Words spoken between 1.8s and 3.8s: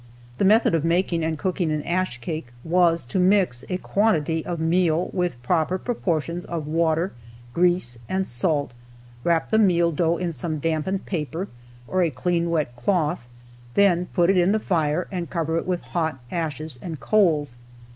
ash cake was to mix a